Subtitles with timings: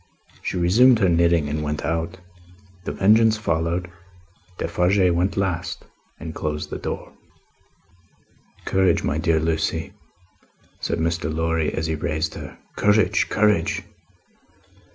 [0.41, 2.17] She resumed her knitting and went out.
[2.85, 3.87] The Vengeance followed.
[4.57, 5.85] Defarge went last,
[6.19, 7.13] and closed the door.
[8.65, 9.93] "Courage, my dear Lucie,"
[10.79, 11.31] said Mr.
[11.31, 12.57] Lorry, as he raised her.
[12.75, 13.83] "Courage, courage!